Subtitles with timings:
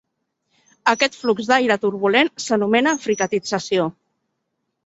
[0.93, 3.87] Aquest flux d'aire turbulent s'anomena fricatització.